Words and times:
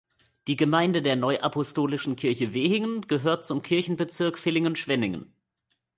Die 0.47 0.55
Gemeinde 0.55 1.03
der 1.03 1.15
neuapostolischen 1.15 2.15
Kirche 2.15 2.55
Wehingen 2.55 3.01
gehört 3.03 3.45
zum 3.45 3.61
Kirchenbezirk 3.61 4.39
Villingen-Schwenningen. 4.39 5.31